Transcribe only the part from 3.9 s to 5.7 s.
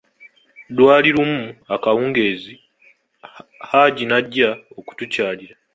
n'ajja okutukyalira.